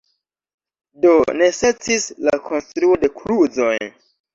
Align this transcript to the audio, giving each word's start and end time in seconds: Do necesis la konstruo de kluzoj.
Do 1.05 1.11
necesis 1.43 2.11
la 2.27 2.37
konstruo 2.51 3.01
de 3.07 3.15
kluzoj. 3.23 3.75